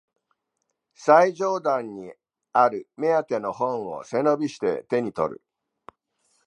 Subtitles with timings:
[0.95, 2.11] 最上段に
[2.53, 5.43] ある目当ての本を背伸びして手にとる